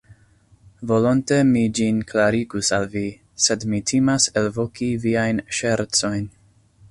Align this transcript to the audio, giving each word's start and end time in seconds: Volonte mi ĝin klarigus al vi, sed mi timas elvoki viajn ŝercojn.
Volonte 0.91 1.35
mi 1.49 1.61
ĝin 1.79 1.99
klarigus 2.11 2.71
al 2.79 2.87
vi, 2.95 3.05
sed 3.47 3.67
mi 3.73 3.83
timas 3.91 4.27
elvoki 4.43 4.91
viajn 5.07 5.45
ŝercojn. 5.59 6.27